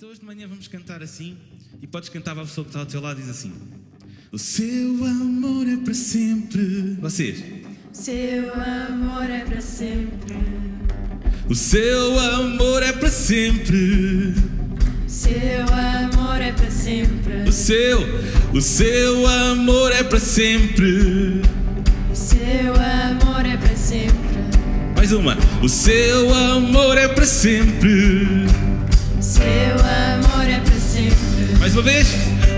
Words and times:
Então 0.00 0.08
hoje 0.08 0.20
de 0.20 0.24
manhã 0.24 0.48
vamos 0.48 0.66
cantar 0.66 1.02
assim 1.02 1.36
e 1.82 1.86
podes 1.86 2.08
cantar 2.08 2.32
para 2.32 2.42
a 2.42 2.46
pessoa 2.46 2.64
que 2.64 2.70
está 2.70 2.80
ao 2.80 2.86
teu 2.86 3.02
lado 3.02 3.20
e 3.20 3.22
diz 3.22 3.30
assim: 3.32 3.52
O 4.32 4.38
seu 4.38 5.04
amor 5.04 5.68
é 5.68 5.76
para 5.76 5.92
sempre. 5.92 6.96
Vocês. 6.98 7.44
Seu 7.92 8.50
amor 8.54 9.28
é 9.28 9.44
para 9.44 9.60
sempre. 9.60 10.36
O 11.50 11.54
seu 11.54 12.18
amor 12.18 12.82
é 12.82 12.94
para 12.94 13.10
sempre. 13.10 14.34
Seu 15.06 15.66
amor 15.70 16.40
é 16.40 16.52
para 16.52 16.70
sempre. 16.70 17.42
O 17.46 17.52
seu, 17.52 18.00
o 18.54 18.60
seu 18.62 19.26
amor 19.26 19.92
é 19.92 20.02
para 20.02 20.18
sempre. 20.18 21.42
Seu 22.14 22.72
amor 22.72 23.44
é 23.44 23.54
para 23.54 23.76
sempre. 23.76 24.16
Mais 24.96 25.12
uma. 25.12 25.36
O 25.62 25.68
seu 25.68 26.34
amor 26.34 26.96
é 26.96 27.06
para 27.06 27.26
sempre. 27.26 28.69
Seu 29.40 29.74
amor 29.80 30.46
é 30.46 30.60
para 30.60 30.78
sempre. 30.78 31.58
Mais 31.58 31.72
uma 31.72 31.82
vez. 31.82 32.08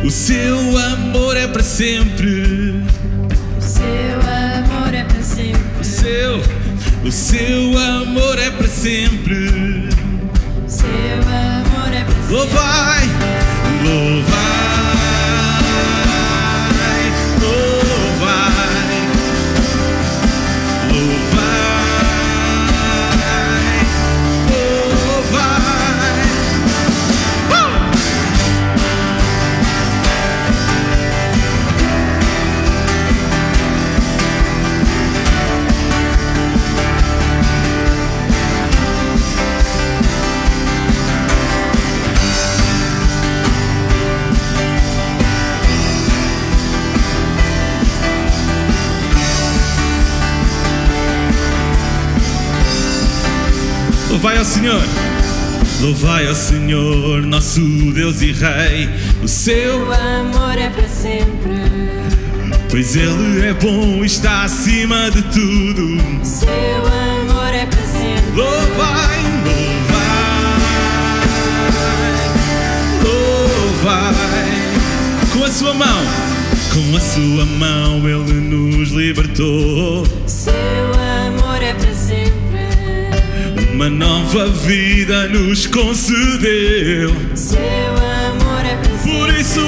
O 0.04 0.10
seu 0.10 0.76
amor 0.78 1.36
é 1.36 1.46
para 1.46 1.62
sempre. 1.62 2.82
Seu 3.60 4.20
amor 4.20 4.92
é 4.92 5.04
para 5.04 5.22
sempre. 5.22 5.62
O 5.80 5.84
seu, 5.84 6.42
o 7.04 7.12
seu 7.12 7.78
amor 7.78 8.36
é 8.36 8.50
para 8.50 8.66
sempre. 8.66 9.88
Seu 10.66 10.88
amor 10.88 11.94
é 11.94 12.02
para 12.04 12.14
sempre. 12.14 12.34
Louvai, 12.34 12.91
Louvai 54.12 54.36
ao 54.36 54.44
Senhor, 54.44 54.82
louvai 55.80 56.28
ao 56.28 56.34
Senhor, 56.34 57.22
nosso 57.22 57.60
Deus 57.94 58.20
e 58.20 58.30
Rei, 58.30 58.90
o 59.22 59.26
seu, 59.26 59.54
Seu 59.56 59.90
amor 59.90 60.58
é 60.58 60.68
para 60.68 60.86
sempre. 60.86 61.54
pois 62.70 62.94
Ele 62.94 63.46
é 63.46 63.54
bom 63.54 64.04
e 64.04 64.06
está 64.06 64.42
acima 64.42 65.10
de 65.10 65.22
tudo. 65.22 65.98
Seu 66.22 66.46
amor 66.50 67.54
é 67.54 67.64
para 67.64 67.82
sempre. 67.86 68.32
Louvai, 68.36 69.18
louvai, 73.02 74.12
louvai, 74.22 75.32
com 75.32 75.42
a 75.42 75.50
sua 75.50 75.72
mão, 75.72 76.04
com 76.74 76.96
a 76.96 77.00
sua 77.00 77.46
mão 77.46 78.06
Ele 78.06 78.34
nos 78.34 78.90
libertou. 78.90 80.06
Seu 80.26 80.91
Uma 83.82 83.90
nova 83.90 84.46
vida 84.46 85.26
nos 85.26 85.66
concedeu. 85.66 87.10
Seu 87.34 87.58
amor 87.58 88.64
é. 88.64 88.76
Por 89.02 89.28
isso, 89.34 89.60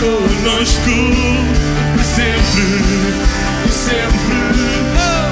conosco, 0.00 0.90
sempre 2.02 2.90
sempre. 3.70 4.30
Oh! 4.96 5.30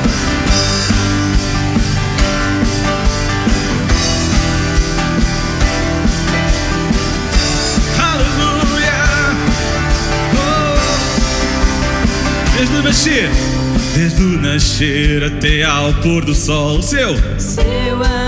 Desde 12.56 12.82
nascer, 12.82 13.30
desde 13.94 14.22
nascer 14.22 15.24
até 15.24 15.62
ao 15.62 15.94
pôr 15.94 16.24
do 16.24 16.34
sol, 16.34 16.78
o 16.78 16.82
seu, 16.82 17.16
Seu 17.38 17.94
amor. 17.94 18.27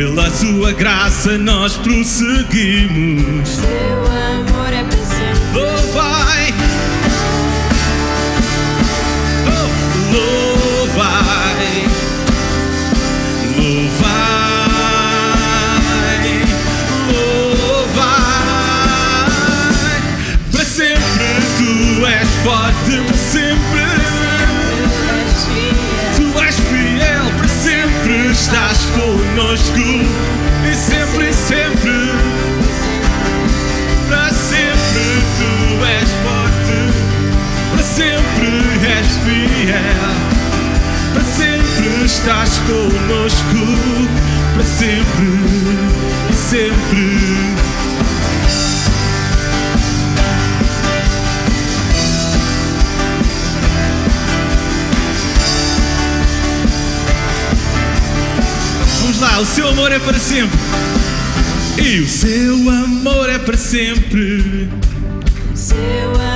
Pela 0.00 0.30
sua 0.30 0.72
graça 0.72 1.36
nós 1.36 1.76
prosseguimos. 1.76 3.50
Seu 3.50 3.66
amor 3.68 4.72
é 4.72 4.82
para 4.82 4.96
sempre. 4.96 5.42
Louvai! 5.52 6.54
Oh, 9.46 9.68
louvai! 10.14 11.84
Louvai! 13.58 14.00
Louvai! 17.12 18.40
Para 20.50 20.64
sempre 20.64 21.28
tu 21.58 22.06
és 22.06 22.28
forte, 22.42 23.02
para 23.06 23.18
sempre 23.18 23.99
conosco 29.60 29.80
e 30.68 30.74
sempre, 30.74 31.32
sempre. 31.32 31.90
Para 34.08 34.30
sempre 34.30 35.22
tu 35.38 35.84
és 35.84 36.10
forte, 36.24 36.78
para 37.70 37.82
sempre 37.82 38.48
és 38.86 39.06
fiel, 39.24 40.14
para 41.12 41.24
sempre 41.24 42.04
estás 42.04 42.58
conosco, 42.66 43.60
para 44.54 44.64
sempre 44.64 45.28
e 46.28 46.34
sempre. 46.34 47.59
O 59.40 59.46
seu 59.46 59.68
amor 59.68 59.90
é 59.90 59.98
para 59.98 60.18
sempre. 60.18 60.58
E 61.82 62.00
o 62.00 62.06
seu 62.06 62.54
amor 62.68 63.30
é 63.30 63.38
para 63.38 63.56
sempre. 63.56 64.68
Seu 65.54 65.78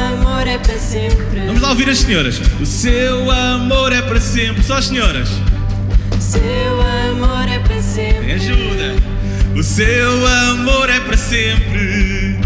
amor 0.09 0.47
é 0.47 0.57
para 0.57 0.79
sempre. 0.79 1.41
Vamos 1.47 1.61
lá 1.61 1.69
ouvir 1.71 1.91
as 1.91 1.99
senhoras. 1.99 2.41
O 2.59 2.65
seu 2.65 3.31
amor 3.31 3.93
é 3.93 4.01
para 4.01 4.21
sempre. 4.21 4.63
Só 4.63 4.79
as 4.79 4.87
senhoras. 4.87 5.29
Seu 6.19 6.81
amor 7.11 7.47
é 7.47 7.59
para 7.59 7.77
Me 7.77 7.83
sempre. 7.83 8.33
ajuda. 8.33 8.95
O 9.55 9.63
seu 9.63 10.27
amor 10.27 10.89
é 10.89 11.01
para 11.01 11.17
sempre. 11.19 12.39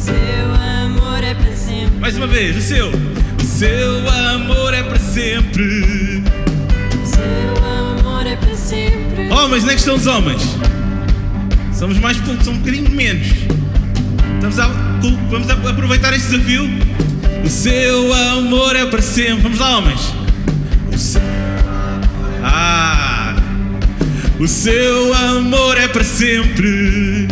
Seu 0.00 0.84
amor 0.84 1.24
é 1.24 1.34
para 1.34 1.56
sempre. 1.56 1.98
Mais 1.98 2.16
uma 2.16 2.28
vez, 2.28 2.56
o 2.56 2.60
seu. 2.60 2.88
O 2.88 3.44
seu 3.44 4.08
amor 4.08 4.74
é 4.74 4.82
para 4.84 4.91
Homens, 9.62 9.64
onde 9.64 9.70
é 9.70 9.74
que 9.74 9.80
estão 9.80 9.94
os 9.96 10.06
homens? 10.06 10.42
Somos 11.78 11.98
mais 11.98 12.16
poucos, 12.18 12.44
são 12.44 12.54
um 12.54 12.58
bocadinho 12.58 12.90
menos. 12.90 13.28
A, 14.58 14.66
vamos 15.30 15.48
a- 15.48 15.70
aproveitar 15.70 16.12
este 16.12 16.30
desafio. 16.30 16.68
O 17.44 17.48
seu 17.48 18.12
amor 18.12 18.74
é 18.76 18.86
para 18.86 19.00
sempre. 19.02 19.42
Vamos 19.42 19.58
lá, 19.58 19.78
homens. 19.78 20.00
O 20.92 20.98
seu- 20.98 21.20
Ah! 22.42 23.36
O 24.40 24.48
seu 24.48 25.14
amor 25.14 25.78
é 25.78 25.86
para 25.88 26.02
sempre. 26.04 27.28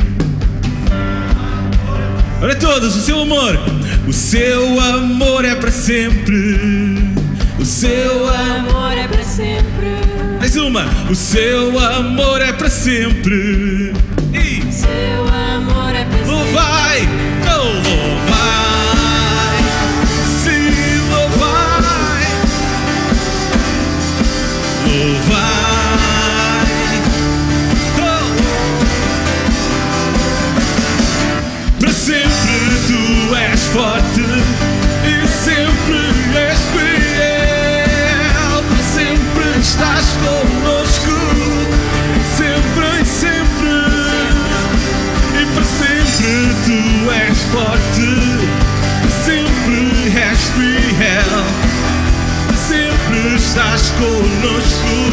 Olha 2.42 2.54
todos, 2.56 2.96
o 2.96 3.00
seu 3.00 3.20
amor. 3.22 3.58
O 4.06 4.12
seu 4.12 4.80
amor 4.80 5.44
é 5.44 5.54
para 5.56 5.70
sempre. 5.72 6.58
O 7.58 7.64
seu 7.64 8.28
amor 8.28 8.92
é 8.96 9.08
para 9.08 9.24
sempre. 9.24 9.79
Mais 10.50 10.56
uma. 10.56 10.84
O 11.08 11.14
seu 11.14 11.78
amor 11.78 12.40
é 12.40 12.52
para 12.52 12.68
sempre. 12.68 13.92
Estás 53.50 53.90
conosco, 53.98 55.10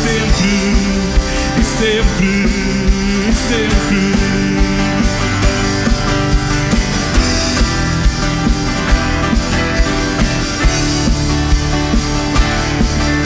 sempre 0.00 0.76
e 1.58 1.64
sempre 1.64 2.46
e 3.28 3.32
sempre. 3.32 4.12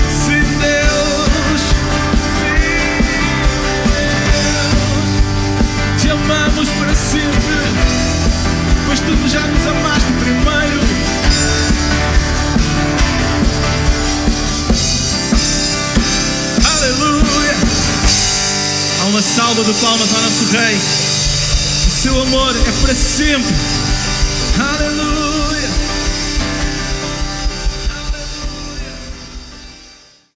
Se 0.09 0.41
Deus, 0.41 1.63
te 6.01 6.09
amamos 6.11 6.69
para 6.71 6.95
sempre, 6.95 7.37
pois 8.87 9.01
tu 9.01 9.29
já 9.29 9.47
nos 9.47 9.67
amaste 9.67 9.86
Uma 19.09 19.23
salva 19.23 19.63
de 19.63 19.73
palmas 19.75 20.13
ao 20.13 20.21
nosso 20.21 20.45
Rei. 20.47 20.77
O 21.87 21.91
seu 21.91 22.23
amor 22.23 22.57
é 22.57 22.73
para 22.83 22.95
sempre. 22.95 23.55
Aleluia! 24.59 25.36